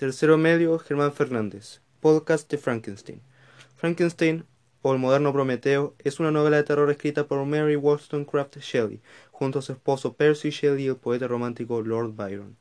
Tercero 0.00 0.38
medio, 0.38 0.78
Germán 0.78 1.12
Fernández. 1.12 1.82
Podcast 2.00 2.50
de 2.50 2.56
Frankenstein. 2.56 3.20
Frankenstein, 3.76 4.46
o 4.80 4.94
El 4.94 4.98
moderno 4.98 5.30
Prometeo, 5.30 5.94
es 5.98 6.18
una 6.20 6.30
novela 6.30 6.56
de 6.56 6.62
terror 6.62 6.90
escrita 6.90 7.26
por 7.26 7.44
Mary 7.44 7.76
Wollstonecraft 7.76 8.60
Shelley, 8.60 9.02
junto 9.30 9.58
a 9.58 9.62
su 9.62 9.72
esposo 9.72 10.14
Percy 10.14 10.48
Shelley 10.48 10.84
y 10.84 10.88
el 10.88 10.96
poeta 10.96 11.28
romántico 11.28 11.82
Lord 11.82 12.14
Byron. 12.14 12.56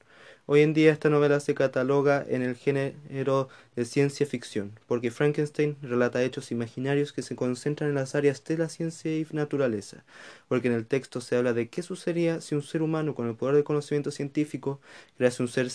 Hoy 0.48 0.64
en 0.64 0.74
día 0.74 0.92
esta 0.92 1.10
novela 1.10 1.40
se 1.40 1.56
cataloga 1.56 2.26
en 2.28 2.42
el 2.42 2.58
género 2.58 3.48
de 3.74 3.86
ciencia 3.86 4.26
ficción, 4.26 4.78
porque 4.86 5.10
Frankenstein 5.10 5.78
relata 5.82 6.22
hechos 6.22 6.52
imaginarios 6.52 7.14
que 7.14 7.22
se 7.22 7.38
concentran 7.38 7.92
en 7.92 7.96
las 7.96 8.16
áreas 8.16 8.44
de 8.44 8.58
la 8.58 8.68
ciencia 8.68 9.18
y 9.18 9.26
naturaleza, 9.32 10.04
porque 10.50 10.68
en 10.68 10.74
el 10.74 10.86
texto 10.86 11.22
se 11.22 11.38
habla 11.38 11.54
de 11.54 11.70
qué 11.70 11.84
sucedería 11.84 12.42
si 12.42 12.56
un 12.56 12.64
ser 12.64 12.82
humano 12.82 13.16
con 13.16 13.30
el 13.30 13.36
poder 13.36 13.56
del 13.56 13.64
conocimiento 13.64 14.12
científico 14.12 14.82
crease 15.16 15.42
un 15.42 15.48
ser 15.48 15.70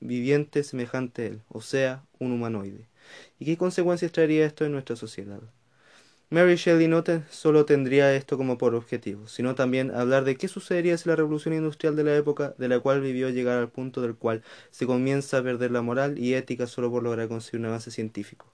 viviente 0.00 0.62
semejante 0.64 1.22
a 1.22 1.26
él, 1.26 1.42
o 1.48 1.60
sea, 1.60 2.04
un 2.18 2.32
humanoide. 2.32 2.88
¿Y 3.38 3.44
qué 3.44 3.56
consecuencias 3.56 4.12
traería 4.12 4.46
esto 4.46 4.64
en 4.64 4.72
nuestra 4.72 4.96
sociedad? 4.96 5.40
Mary 6.30 6.54
Shelley 6.54 6.86
no 6.86 7.02
solo 7.28 7.64
tendría 7.64 8.14
esto 8.14 8.36
como 8.36 8.56
por 8.56 8.76
objetivo, 8.76 9.26
sino 9.26 9.56
también 9.56 9.90
hablar 9.90 10.22
de 10.24 10.36
qué 10.36 10.46
sucedería 10.46 10.96
si 10.96 11.08
la 11.08 11.16
revolución 11.16 11.54
industrial 11.54 11.96
de 11.96 12.04
la 12.04 12.16
época 12.16 12.54
de 12.56 12.68
la 12.68 12.78
cual 12.78 13.00
vivió 13.00 13.30
llegar 13.30 13.58
al 13.58 13.68
punto 13.68 14.00
del 14.00 14.14
cual 14.14 14.44
se 14.70 14.86
comienza 14.86 15.38
a 15.38 15.42
perder 15.42 15.72
la 15.72 15.82
moral 15.82 16.18
y 16.18 16.34
ética 16.34 16.68
solo 16.68 16.88
por 16.88 17.02
lograr 17.02 17.26
conseguir 17.26 17.60
un 17.60 17.66
avance 17.66 17.90
científico, 17.90 18.46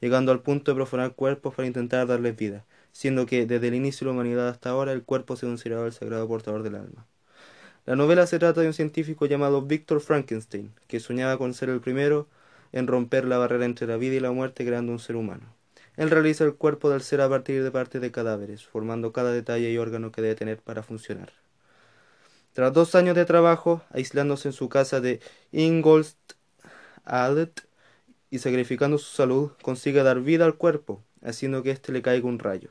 llegando 0.00 0.32
al 0.32 0.42
punto 0.42 0.72
de 0.72 0.76
profanar 0.76 1.14
cuerpos 1.14 1.54
para 1.54 1.68
intentar 1.68 2.06
darles 2.08 2.34
vida, 2.36 2.66
siendo 2.90 3.26
que 3.26 3.46
desde 3.46 3.68
el 3.68 3.74
inicio 3.76 4.06
de 4.06 4.06
la 4.06 4.14
humanidad 4.14 4.48
hasta 4.48 4.70
ahora 4.70 4.92
el 4.92 5.04
cuerpo 5.04 5.36
se 5.36 5.46
consideraba 5.46 5.86
el 5.86 5.92
sagrado 5.92 6.26
portador 6.26 6.64
del 6.64 6.74
alma. 6.74 7.06
La 7.90 7.96
novela 7.96 8.24
se 8.28 8.38
trata 8.38 8.60
de 8.60 8.68
un 8.68 8.72
científico 8.72 9.26
llamado 9.26 9.62
Victor 9.62 10.00
Frankenstein, 10.00 10.72
que 10.86 11.00
soñaba 11.00 11.36
con 11.38 11.54
ser 11.54 11.70
el 11.70 11.80
primero 11.80 12.28
en 12.70 12.86
romper 12.86 13.24
la 13.24 13.36
barrera 13.36 13.64
entre 13.64 13.88
la 13.88 13.96
vida 13.96 14.14
y 14.14 14.20
la 14.20 14.30
muerte 14.30 14.64
creando 14.64 14.92
un 14.92 15.00
ser 15.00 15.16
humano. 15.16 15.42
Él 15.96 16.08
realiza 16.08 16.44
el 16.44 16.54
cuerpo 16.54 16.88
del 16.88 17.00
ser 17.00 17.20
a 17.20 17.28
partir 17.28 17.64
de 17.64 17.70
partes 17.72 18.00
de 18.00 18.12
cadáveres, 18.12 18.64
formando 18.64 19.12
cada 19.12 19.32
detalle 19.32 19.72
y 19.72 19.76
órgano 19.76 20.12
que 20.12 20.22
debe 20.22 20.36
tener 20.36 20.58
para 20.58 20.84
funcionar. 20.84 21.32
Tras 22.52 22.72
dos 22.72 22.94
años 22.94 23.16
de 23.16 23.24
trabajo, 23.24 23.82
aislándose 23.90 24.46
en 24.46 24.52
su 24.52 24.68
casa 24.68 25.00
de 25.00 25.18
Ingolstadt 25.50 26.36
y 28.30 28.38
sacrificando 28.38 28.98
su 28.98 29.16
salud, 29.16 29.50
consigue 29.62 30.04
dar 30.04 30.20
vida 30.20 30.44
al 30.44 30.54
cuerpo, 30.54 31.02
haciendo 31.24 31.64
que 31.64 31.72
éste 31.72 31.90
le 31.90 32.02
caiga 32.02 32.28
un 32.28 32.38
rayo. 32.38 32.70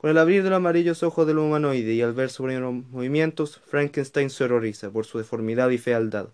Con 0.00 0.08
el 0.08 0.16
abrir 0.16 0.42
de 0.42 0.48
los 0.48 0.56
amarillos 0.56 1.02
ojos 1.02 1.26
del 1.26 1.36
humanoide 1.36 1.92
y 1.92 2.00
al 2.00 2.14
ver 2.14 2.30
sus 2.30 2.46
movimientos, 2.46 3.60
Frankenstein 3.66 4.30
se 4.30 4.44
horroriza 4.44 4.90
por 4.90 5.04
su 5.04 5.18
deformidad 5.18 5.68
y 5.68 5.76
fealdad. 5.76 6.30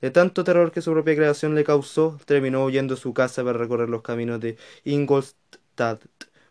De 0.00 0.10
tanto 0.10 0.44
terror 0.44 0.72
que 0.72 0.80
su 0.80 0.92
propia 0.92 1.14
creación 1.14 1.54
le 1.54 1.62
causó, 1.62 2.18
terminó 2.24 2.64
huyendo 2.64 2.94
de 2.94 3.00
su 3.02 3.12
casa 3.12 3.44
para 3.44 3.58
recorrer 3.58 3.90
los 3.90 4.00
caminos 4.00 4.40
de 4.40 4.56
Ingolstadt, 4.84 6.00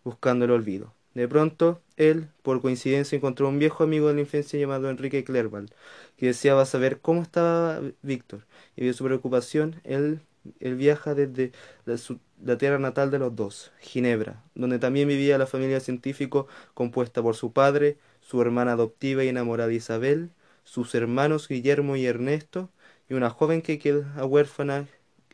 buscando 0.03 0.45
el 0.45 0.51
olvido. 0.51 0.93
De 1.15 1.27
pronto, 1.27 1.81
él, 1.97 2.29
por 2.43 2.61
coincidencia, 2.61 3.15
encontró 3.15 3.49
un 3.49 3.57
viejo 3.57 3.83
amigo 3.83 4.09
de 4.09 4.13
la 4.13 4.21
infancia 4.21 4.59
llamado 4.59 4.91
Enrique 4.91 5.23
Clerval, 5.23 5.73
que 6.15 6.27
deseaba 6.27 6.67
saber 6.67 6.99
cómo 6.99 7.23
estaba 7.23 7.81
Víctor, 8.03 8.45
y 8.75 8.83
vio 8.83 8.93
su 8.93 9.03
preocupación, 9.03 9.81
él, 9.83 10.19
él 10.59 10.75
viaja 10.75 11.15
desde 11.15 11.53
la, 11.85 11.97
la, 12.43 12.57
tierra 12.57 12.79
natal 12.79 13.11
de 13.11 13.19
los 13.19 13.35
dos, 13.35 13.71
Ginebra, 13.79 14.43
donde 14.55 14.79
también 14.79 15.07
vivía 15.07 15.37
la 15.37 15.47
familia 15.47 15.79
científica 15.79 16.45
compuesta 16.73 17.21
por 17.21 17.35
su 17.35 17.53
padre, 17.53 17.97
su 18.21 18.41
hermana 18.41 18.73
adoptiva 18.73 19.23
y 19.23 19.29
enamorada 19.29 19.71
Isabel, 19.71 20.31
sus 20.63 20.95
hermanos 20.95 21.47
Guillermo 21.47 21.95
y 21.95 22.05
Ernesto, 22.05 22.69
y 23.09 23.13
una 23.13 23.29
joven 23.29 23.61
que 23.61 23.79
queda 23.79 24.25
huérfana 24.25 24.87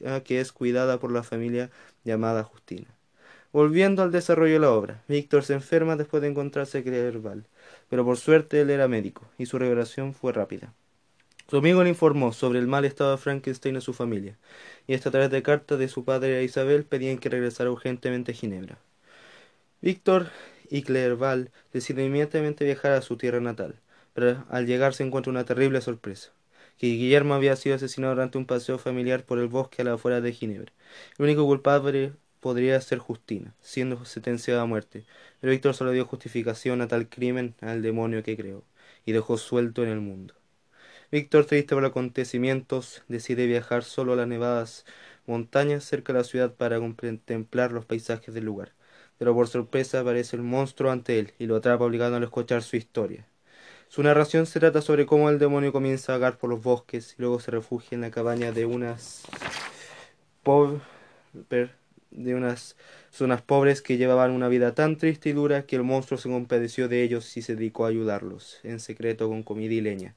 ah, 0.05 0.21
que 0.23 0.39
es 0.39 0.51
cuidada 0.51 0.99
por 0.99 1.11
la 1.11 1.23
familia 1.23 1.69
llamada 2.03 2.43
Justina. 2.43 2.87
Volviendo 3.53 4.03
al 4.03 4.11
desarrollo 4.11 4.53
de 4.53 4.59
la 4.59 4.71
obra, 4.71 5.03
Víctor 5.07 5.43
se 5.43 5.53
enferma 5.53 5.95
después 5.95 6.21
de 6.21 6.29
encontrarse 6.29 6.83
Clerval, 6.83 7.45
pero 7.89 8.03
por 8.03 8.17
suerte 8.17 8.61
él 8.61 8.69
era 8.69 8.87
médico 8.87 9.23
y 9.37 9.45
su 9.45 9.57
revelación 9.57 10.13
fue 10.13 10.33
rápida. 10.33 10.73
Su 11.49 11.57
amigo 11.57 11.83
le 11.83 11.89
informó 11.89 12.33
sobre 12.33 12.59
el 12.59 12.67
mal 12.67 12.85
estado 12.85 13.11
de 13.11 13.17
Frankenstein 13.17 13.77
a 13.77 13.81
su 13.81 13.93
familia, 13.93 14.37
y 14.85 14.93
esta 14.93 15.09
a 15.09 15.11
través 15.13 15.31
de 15.31 15.43
cartas 15.43 15.79
de 15.79 15.87
su 15.87 16.03
padre 16.03 16.37
a 16.37 16.41
Isabel 16.43 16.83
pedían 16.83 17.17
que 17.17 17.29
regresara 17.29 17.71
urgentemente 17.71 18.33
a 18.33 18.35
Ginebra. 18.35 18.77
Víctor 19.81 20.29
y 20.69 20.81
Clerval 20.83 21.51
deciden 21.71 22.07
inmediatamente 22.07 22.65
viajar 22.65 22.91
a 22.91 23.01
su 23.01 23.17
tierra 23.17 23.39
natal, 23.39 23.79
pero 24.13 24.45
al 24.49 24.65
llegar 24.65 24.93
se 24.93 25.03
encuentra 25.03 25.31
una 25.31 25.45
terrible 25.45 25.81
sorpresa 25.81 26.31
que 26.77 26.87
Guillermo 26.87 27.33
había 27.33 27.55
sido 27.55 27.75
asesinado 27.75 28.13
durante 28.13 28.37
un 28.37 28.45
paseo 28.45 28.77
familiar 28.77 29.23
por 29.23 29.39
el 29.39 29.47
bosque 29.47 29.81
a 29.81 29.85
la 29.85 29.93
afuera 29.93 30.21
de 30.21 30.33
Ginebra. 30.33 30.71
El 31.17 31.25
único 31.25 31.45
culpable 31.45 32.13
podría 32.39 32.79
ser 32.81 32.99
Justina, 32.99 33.55
siendo 33.61 34.05
sentenciada 34.05 34.61
a 34.61 34.65
muerte, 34.65 35.05
pero 35.41 35.51
Víctor 35.51 35.73
solo 35.73 35.91
dio 35.91 36.05
justificación 36.05 36.81
a 36.81 36.87
tal 36.87 37.09
crimen 37.09 37.55
al 37.61 37.81
demonio 37.81 38.23
que 38.23 38.37
creó, 38.37 38.63
y 39.05 39.11
dejó 39.13 39.37
suelto 39.37 39.83
en 39.83 39.89
el 39.89 40.01
mundo. 40.01 40.33
Víctor, 41.09 41.45
triste 41.45 41.73
por 41.73 41.83
los 41.83 41.91
acontecimientos, 41.91 43.01
decide 43.07 43.47
viajar 43.47 43.85
solo 43.85 44.11
a 44.11 44.15
las 44.17 44.27
nevadas 44.27 44.85
montañas 45.25 45.85
cerca 45.85 46.11
de 46.11 46.19
la 46.19 46.25
ciudad 46.25 46.53
para 46.53 46.79
contemplar 46.79 47.71
los 47.71 47.85
paisajes 47.85 48.33
del 48.33 48.43
lugar. 48.43 48.73
Pero 49.17 49.33
por 49.33 49.47
sorpresa 49.47 50.01
aparece 50.01 50.35
el 50.35 50.41
monstruo 50.41 50.91
ante 50.91 51.17
él 51.17 51.31
y 51.39 51.45
lo 51.45 51.55
atrapa 51.55 51.85
obligándolo 51.85 52.25
a 52.25 52.27
escuchar 52.27 52.61
su 52.61 52.75
historia. 52.75 53.25
Su 53.87 54.03
narración 54.03 54.47
se 54.47 54.59
trata 54.59 54.81
sobre 54.81 55.05
cómo 55.05 55.29
el 55.29 55.39
demonio 55.39 55.71
comienza 55.71 56.11
a 56.11 56.17
vagar 56.17 56.37
por 56.37 56.49
los 56.49 56.61
bosques 56.61 57.15
y 57.17 57.21
luego 57.21 57.39
se 57.39 57.51
refugia 57.51 57.95
en 57.95 58.01
la 58.01 58.11
cabaña 58.11 58.51
de 58.51 58.65
unas 58.65 59.23
de 62.11 62.35
unas 62.35 62.75
zonas 63.11 63.41
pobres 63.41 63.81
que 63.81 63.95
llevaban 63.95 64.31
una 64.31 64.49
vida 64.49 64.75
tan 64.75 64.97
triste 64.97 65.29
y 65.29 65.33
dura 65.33 65.65
que 65.65 65.77
el 65.77 65.83
monstruo 65.83 66.17
se 66.17 66.27
compadeció 66.27 66.89
de 66.89 67.01
ellos 67.03 67.37
y 67.37 67.41
se 67.43 67.55
dedicó 67.55 67.85
a 67.85 67.89
ayudarlos, 67.89 68.59
en 68.63 68.81
secreto 68.81 69.29
con 69.29 69.43
comida 69.43 69.73
y 69.73 69.79
leña. 69.79 70.16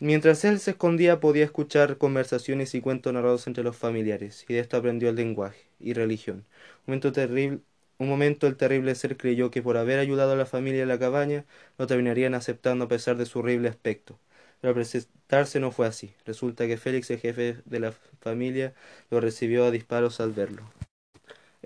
Mientras 0.00 0.44
él 0.44 0.60
se 0.60 0.72
escondía 0.72 1.20
podía 1.20 1.44
escuchar 1.44 1.98
conversaciones 1.98 2.74
y 2.74 2.80
cuentos 2.80 3.12
narrados 3.12 3.46
entre 3.46 3.64
los 3.64 3.76
familiares, 3.76 4.44
y 4.48 4.54
de 4.54 4.60
esto 4.60 4.76
aprendió 4.76 5.08
el 5.08 5.16
lenguaje 5.16 5.66
y 5.80 5.92
religión. 5.92 6.46
Un 6.86 6.94
momento 6.94 7.12
terrible, 7.12 7.60
un 7.98 8.08
momento 8.08 8.46
el 8.46 8.56
terrible 8.56 8.94
ser 8.94 9.16
creyó 9.16 9.50
que 9.50 9.62
por 9.62 9.76
haber 9.76 9.98
ayudado 9.98 10.32
a 10.32 10.36
la 10.36 10.46
familia 10.46 10.82
en 10.82 10.88
la 10.88 10.98
cabaña 11.00 11.44
lo 11.78 11.86
terminarían 11.88 12.34
aceptando 12.34 12.84
a 12.84 12.88
pesar 12.88 13.16
de 13.16 13.26
su 13.26 13.40
horrible 13.40 13.68
aspecto. 13.68 14.18
Pero 14.60 14.74
presentarse 14.74 15.60
no 15.60 15.72
fue 15.72 15.86
así. 15.86 16.14
Resulta 16.26 16.66
que 16.66 16.76
Félix, 16.76 17.10
el 17.10 17.18
jefe 17.20 17.58
de 17.64 17.80
la 17.80 17.92
familia, 18.20 18.74
lo 19.10 19.20
recibió 19.20 19.64
a 19.64 19.70
disparos 19.70 20.20
al 20.20 20.32
verlo. 20.32 20.77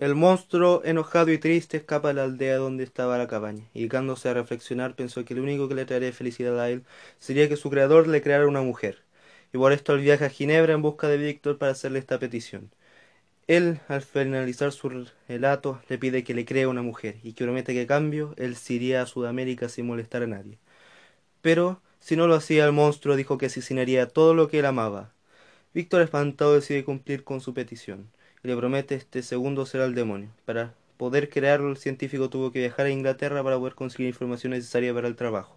El 0.03 0.17
monstruo, 0.17 0.83
enojado 0.85 1.31
y 1.31 1.39
triste, 1.39 1.77
escapa 1.77 2.11
a 2.11 2.13
la 2.13 2.25
aldea 2.25 2.57
donde 2.57 2.83
estaba 2.83 3.19
la 3.19 3.29
cabaña, 3.29 3.69
y 3.73 3.79
dedicándose 3.79 4.29
a 4.29 4.35
reflexionar 4.35 4.97
pensó 4.97 5.25
que 5.25 5.37
lo 5.37 5.45
único 5.45 5.69
que 5.69 5.77
le 5.77 5.85
traería 5.85 6.13
felicidad 6.13 6.59
a 6.59 6.71
él 6.71 6.83
sería 7.21 7.49
que 7.49 7.55
su 7.57 7.71
creador 7.71 8.09
le 8.09 8.21
creara 8.21 8.49
una 8.49 8.63
mujer, 8.63 9.05
y 9.53 9.59
por 9.59 9.71
esto 9.73 9.95
él 9.95 10.01
viaja 10.01 10.27
a 10.27 10.29
Ginebra 10.29 10.73
en 10.75 10.83
busca 10.83 11.07
de 11.07 11.19
Víctor 11.19 11.57
para 11.57 11.71
hacerle 11.71 12.01
esta 12.01 12.19
petición. 12.19 12.73
Él, 13.47 13.81
al 13.89 14.03
finalizar 14.03 14.73
su 14.73 15.07
relato, 15.29 15.81
le 15.89 15.99
pide 15.99 16.25
que 16.25 16.35
le 16.35 16.45
cree 16.47 16.67
una 16.67 16.83
mujer 16.83 17.19
y 17.23 17.35
que 17.35 17.45
promete 17.45 17.73
que 17.73 17.83
a 17.83 17.87
cambio 17.87 18.35
él 18.39 18.57
se 18.57 18.75
iría 18.75 19.03
a 19.03 19.07
Sudamérica 19.07 19.69
sin 19.69 19.87
molestar 19.87 20.25
a 20.25 20.27
nadie. 20.27 20.59
Pero, 21.43 21.81
si 22.01 22.17
no 22.17 22.27
lo 22.27 22.35
hacía, 22.35 22.65
el 22.67 22.73
monstruo 22.73 23.17
dijo 23.17 23.39
que 23.39 23.47
asesinaría 23.47 24.09
todo 24.09 24.35
lo 24.35 24.49
que 24.49 24.61
él 24.61 24.67
amaba. 24.67 25.13
Víctor, 25.75 26.03
espantado, 26.03 26.55
decide 26.55 26.85
cumplir 26.85 27.25
con 27.25 27.41
su 27.41 27.55
petición 27.55 28.11
le 28.43 28.57
promete 28.57 28.95
este 28.95 29.23
segundo 29.23 29.67
será 29.67 29.85
el 29.85 29.95
demonio. 29.95 30.31
Para 30.45 30.75
poder 30.97 31.29
crearlo, 31.29 31.71
el 31.71 31.77
científico 31.77 32.31
tuvo 32.31 32.53
que 32.53 32.61
viajar 32.61 32.87
a 32.87 32.91
Inglaterra 32.91 33.43
para 33.43 33.59
poder 33.59 33.75
conseguir 33.75 34.09
información 34.09 34.53
necesaria 34.53 34.95
para 34.95 35.09
el 35.09 35.17
trabajo. 35.17 35.57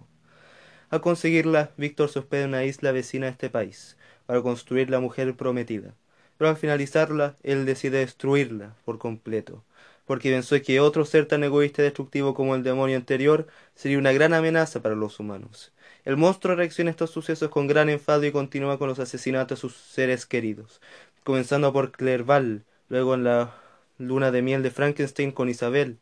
Al 0.90 1.01
conseguirla, 1.01 1.72
Víctor 1.78 2.09
se 2.09 2.19
hospeda 2.19 2.44
en 2.44 2.50
una 2.50 2.66
isla 2.66 2.91
vecina 2.91 3.28
a 3.28 3.31
este 3.31 3.50
país, 3.50 3.97
para 4.25 4.41
construir 4.41 4.90
la 4.90 5.00
mujer 5.00 5.35
prometida 5.35 5.96
pero 6.37 6.49
al 6.49 6.58
finalizarla 6.58 7.35
él 7.43 7.66
decide 7.66 7.99
destruirla 7.99 8.76
por 8.85 8.97
completo, 8.97 9.64
porque 10.05 10.32
pensó 10.32 10.61
que 10.61 10.79
otro 10.79 11.05
ser 11.05 11.26
tan 11.28 11.43
egoísta 11.43 11.82
y 11.82 11.85
destructivo 11.85 12.34
como 12.34 12.55
el 12.55 12.64
demonio 12.64 12.97
anterior 12.97 13.47
sería 13.76 13.97
una 13.97 14.11
gran 14.14 14.34
amenaza 14.34 14.82
para 14.82 14.96
los 14.96 15.20
humanos. 15.20 15.72
El 16.03 16.17
monstruo 16.17 16.55
reacciona 16.55 16.90
a 16.90 16.91
estos 16.91 17.11
sucesos 17.11 17.49
con 17.49 17.67
gran 17.67 17.90
enfado 17.90 18.26
y 18.26 18.32
continúa 18.32 18.78
con 18.78 18.90
los 18.90 18.99
asesinatos 18.99 19.58
de 19.58 19.61
sus 19.61 19.76
seres 19.76 20.26
queridos, 20.26 20.82
comenzando 21.23 21.73
por 21.73 21.91
Clerval, 21.91 22.66
luego 22.90 23.14
en 23.16 23.23
la 23.23 23.55
luna 23.97 24.32
de 24.32 24.41
miel 24.41 24.64
de 24.64 24.72
Frankenstein 24.72 25.32
con 25.32 25.49
Isabel. 25.49 25.97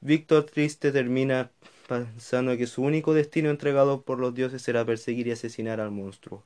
Víctor 0.00 0.44
triste 0.44 0.92
termina 0.92 1.50
pensando 1.88 2.56
que 2.56 2.66
su 2.66 2.82
único 2.82 3.14
destino 3.14 3.50
entregado 3.50 4.02
por 4.02 4.18
los 4.18 4.34
dioses 4.34 4.62
será 4.62 4.84
perseguir 4.84 5.26
y 5.28 5.32
asesinar 5.32 5.80
al 5.80 5.90
monstruo. 5.90 6.44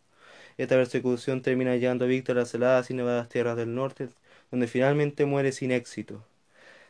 Esta 0.59 0.77
persecución 0.77 1.43
termina 1.43 1.77
llevando 1.77 2.05
a 2.05 2.09
Víctor 2.09 2.37
a 2.37 2.41
las 2.41 2.55
heladas 2.55 2.91
y 2.91 2.95
nevadas 2.95 3.29
tierras 3.29 3.57
del 3.57 3.75
norte, 3.75 4.09
donde 4.51 4.67
finalmente 4.67 5.27
muere 5.27 5.53
sin 5.53 5.71
éxito. 5.73 6.25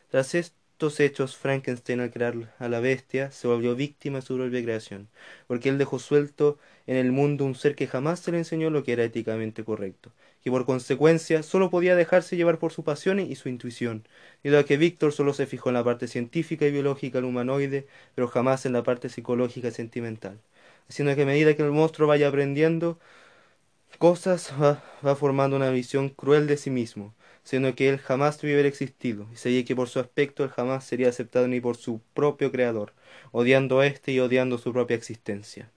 Tras 0.09 0.33
estos 0.79 1.01
hechos 1.01 1.35
Frankenstein 1.35 1.99
al 1.99 2.09
crear 2.09 2.55
a 2.57 2.69
la 2.69 2.79
bestia 2.79 3.31
se 3.31 3.49
volvió 3.49 3.75
víctima 3.75 4.19
de 4.19 4.21
su 4.21 4.37
propia 4.37 4.63
creación, 4.63 5.09
porque 5.45 5.67
él 5.67 5.77
dejó 5.77 5.99
suelto 5.99 6.57
en 6.87 6.95
el 6.95 7.11
mundo 7.11 7.43
un 7.43 7.53
ser 7.53 7.75
que 7.75 7.85
jamás 7.85 8.21
se 8.21 8.31
le 8.31 8.37
enseñó 8.37 8.69
lo 8.69 8.81
que 8.85 8.93
era 8.93 9.03
éticamente 9.03 9.65
correcto, 9.65 10.13
que 10.41 10.49
por 10.49 10.65
consecuencia 10.65 11.43
solo 11.43 11.69
podía 11.69 11.97
dejarse 11.97 12.37
llevar 12.37 12.59
por 12.59 12.71
su 12.71 12.85
pasión 12.85 13.19
y 13.19 13.35
su 13.35 13.49
intuición, 13.49 14.07
debido 14.41 14.57
a 14.57 14.63
que 14.63 14.77
Víctor 14.77 15.11
solo 15.11 15.33
se 15.33 15.47
fijó 15.47 15.67
en 15.67 15.73
la 15.73 15.83
parte 15.83 16.07
científica 16.07 16.65
y 16.65 16.71
biológica 16.71 17.17
del 17.17 17.25
humanoide, 17.25 17.85
pero 18.15 18.29
jamás 18.29 18.65
en 18.65 18.71
la 18.71 18.81
parte 18.83 19.09
psicológica 19.09 19.67
y 19.67 19.71
sentimental, 19.71 20.39
haciendo 20.87 21.13
que 21.13 21.23
a 21.23 21.25
medida 21.25 21.55
que 21.57 21.63
el 21.63 21.71
monstruo 21.71 22.07
vaya 22.07 22.29
aprendiendo 22.29 22.99
cosas 23.97 24.53
va 25.05 25.15
formando 25.17 25.57
una 25.57 25.71
visión 25.71 26.07
cruel 26.07 26.47
de 26.47 26.55
sí 26.55 26.69
mismo, 26.69 27.13
sino 27.43 27.75
que 27.75 27.89
él 27.89 27.97
jamás 27.97 28.43
haber 28.43 28.65
existido, 28.65 29.27
y 29.33 29.35
sabía 29.35 29.65
que 29.65 29.75
por 29.75 29.89
su 29.89 29.99
aspecto 29.99 30.43
él 30.43 30.49
jamás 30.49 30.85
sería 30.85 31.09
aceptado 31.09 31.47
ni 31.47 31.59
por 31.59 31.77
su 31.77 32.01
propio 32.13 32.51
creador, 32.51 32.93
odiando 33.31 33.79
a 33.79 33.87
éste 33.87 34.11
y 34.11 34.19
odiando 34.19 34.57
su 34.57 34.73
propia 34.73 34.95
existencia. 34.95 35.71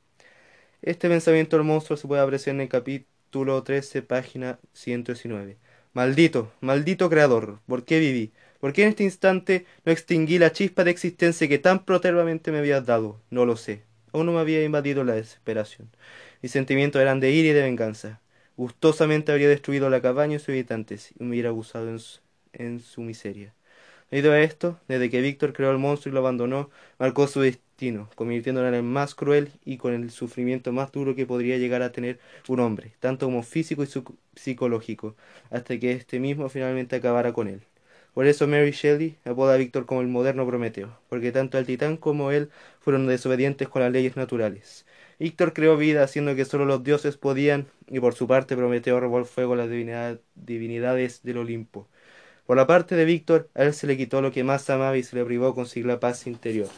Este 0.82 1.08
pensamiento 1.08 1.56
del 1.56 1.66
monstruo 1.66 1.96
se 1.96 2.08
puede 2.08 2.22
apreciar 2.22 2.56
en 2.56 2.62
el 2.62 2.68
capítulo 2.68 3.62
13, 3.62 4.02
página 4.02 4.58
119. 4.72 5.56
Maldito, 5.92 6.52
maldito 6.60 7.10
creador, 7.10 7.60
¿por 7.66 7.84
qué 7.84 7.98
viví? 7.98 8.32
¿Por 8.60 8.72
qué 8.72 8.84
en 8.84 8.90
este 8.90 9.04
instante 9.04 9.66
no 9.84 9.92
extinguí 9.92 10.38
la 10.38 10.52
chispa 10.52 10.84
de 10.84 10.90
existencia 10.90 11.48
que 11.48 11.58
tan 11.58 11.84
protervamente 11.84 12.52
me 12.52 12.58
habías 12.58 12.86
dado? 12.86 13.20
No 13.28 13.44
lo 13.44 13.56
sé. 13.56 13.82
Aún 14.12 14.26
no 14.26 14.32
me 14.32 14.40
había 14.40 14.64
invadido 14.64 15.04
la 15.04 15.14
desesperación. 15.14 15.90
Mis 16.42 16.52
sentimientos 16.52 17.02
eran 17.02 17.20
de 17.20 17.32
ira 17.32 17.48
y 17.48 17.52
de 17.52 17.62
venganza. 17.62 18.21
Gustosamente 18.62 19.32
habría 19.32 19.48
destruido 19.48 19.90
la 19.90 20.00
cabaña 20.00 20.36
y 20.36 20.38
sus 20.38 20.50
habitantes 20.50 21.10
y 21.18 21.24
hubiera 21.24 21.48
abusado 21.48 21.88
en 21.88 21.98
su, 21.98 22.20
en 22.52 22.78
su 22.78 23.00
miseria. 23.00 23.52
Debido 24.08 24.30
a 24.30 24.40
esto, 24.40 24.78
desde 24.86 25.10
que 25.10 25.20
Víctor 25.20 25.52
creó 25.52 25.70
al 25.70 25.78
monstruo 25.78 26.12
y 26.12 26.14
lo 26.14 26.20
abandonó, 26.20 26.70
marcó 26.96 27.26
su 27.26 27.40
destino, 27.40 28.08
convirtiéndolo 28.14 28.68
en 28.68 28.74
el 28.74 28.84
más 28.84 29.16
cruel 29.16 29.50
y 29.64 29.78
con 29.78 29.94
el 29.94 30.12
sufrimiento 30.12 30.70
más 30.70 30.92
duro 30.92 31.16
que 31.16 31.26
podría 31.26 31.58
llegar 31.58 31.82
a 31.82 31.90
tener 31.90 32.20
un 32.46 32.60
hombre, 32.60 32.92
tanto 33.00 33.26
como 33.26 33.42
físico 33.42 33.82
y 33.82 33.88
psicológico, 34.36 35.16
hasta 35.50 35.76
que 35.80 35.90
este 35.90 36.20
mismo 36.20 36.48
finalmente 36.48 36.94
acabara 36.94 37.32
con 37.32 37.48
él. 37.48 37.62
Por 38.14 38.26
eso 38.26 38.46
Mary 38.46 38.70
Shelley 38.70 39.16
apoda 39.24 39.54
a 39.54 39.56
Víctor 39.56 39.86
como 39.86 40.02
el 40.02 40.06
moderno 40.08 40.46
Prometeo, 40.46 41.00
porque 41.08 41.32
tanto 41.32 41.58
el 41.58 41.66
titán 41.66 41.96
como 41.96 42.30
él 42.30 42.50
fueron 42.78 43.08
desobedientes 43.08 43.68
con 43.68 43.82
las 43.82 43.90
leyes 43.90 44.16
naturales. 44.16 44.86
Víctor 45.18 45.52
creó 45.52 45.76
vida 45.76 46.02
haciendo 46.02 46.34
que 46.34 46.44
solo 46.44 46.64
los 46.64 46.82
dioses 46.82 47.16
podían, 47.16 47.66
y 47.88 48.00
por 48.00 48.14
su 48.14 48.26
parte 48.26 48.56
Prometeo 48.56 48.98
robó 49.00 49.24
fuego 49.24 49.54
a 49.54 49.56
las 49.56 49.70
divinidad, 49.70 50.20
divinidades 50.34 51.22
del 51.22 51.38
Olimpo. 51.38 51.88
Por 52.46 52.56
la 52.56 52.66
parte 52.66 52.96
de 52.96 53.04
Víctor, 53.04 53.48
a 53.54 53.62
él 53.62 53.72
se 53.72 53.86
le 53.86 53.96
quitó 53.96 54.20
lo 54.20 54.32
que 54.32 54.44
más 54.44 54.68
amaba 54.68 54.96
y 54.96 55.02
se 55.02 55.16
le 55.16 55.24
privó 55.24 55.54
conseguir 55.54 55.86
la 55.86 56.00
paz 56.00 56.26
interior, 56.26 56.68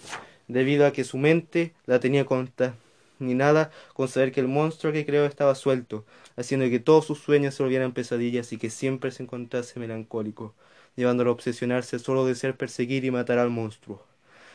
debido 0.47 0.87
a 0.87 0.93
que 0.93 1.05
su 1.05 1.17
mente 1.17 1.73
la 1.87 2.01
tenía 2.01 2.27
contaminada 2.27 3.71
con 3.95 4.09
saber 4.09 4.31
que 4.31 4.41
el 4.41 4.49
monstruo 4.49 4.93
que 4.93 5.07
creó 5.07 5.25
estaba 5.25 5.55
suelto, 5.55 6.05
haciendo 6.37 6.69
que 6.69 6.81
todos 6.81 7.07
sus 7.07 7.19
sueños 7.21 7.55
se 7.55 7.63
volvieran 7.63 7.93
pesadillas 7.93 8.53
y 8.53 8.59
que 8.59 8.69
siempre 8.69 9.11
se 9.11 9.23
encontrase 9.23 9.81
melancólico, 9.81 10.55
llevándolo 10.97 11.31
a 11.31 11.33
obsesionarse 11.33 11.99
solo 11.99 12.27
de 12.27 12.35
ser 12.35 12.57
perseguir 12.57 13.05
y 13.05 13.11
matar 13.11 13.39
al 13.39 13.51
monstruo. 13.51 14.13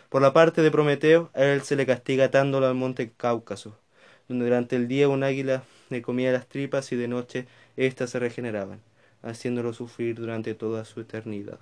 Por 0.09 0.23
la 0.23 0.33
parte 0.33 0.63
de 0.63 0.71
Prometeo, 0.71 1.29
a 1.35 1.43
él 1.43 1.61
se 1.61 1.75
le 1.75 1.85
castiga 1.85 2.25
atándolo 2.25 2.65
al 2.65 2.73
monte 2.73 3.11
Cáucaso, 3.15 3.77
donde 4.27 4.45
durante 4.45 4.75
el 4.75 4.87
día 4.87 5.07
un 5.07 5.23
águila 5.23 5.61
le 5.89 6.01
comía 6.01 6.31
las 6.31 6.47
tripas 6.47 6.91
y 6.91 6.95
de 6.95 7.07
noche 7.07 7.45
éstas 7.77 8.09
se 8.09 8.17
regeneraban, 8.17 8.81
haciéndolo 9.21 9.71
sufrir 9.71 10.15
durante 10.15 10.55
toda 10.55 10.83
su 10.83 11.01
eternidad. 11.01 11.59